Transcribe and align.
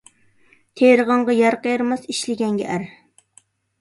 تېرىغانغا 0.79 1.35
يەر 1.39 1.57
قېرىماس، 1.67 2.09
ئىشلىگەنگە 2.15 2.67
ئەر. 2.71 2.89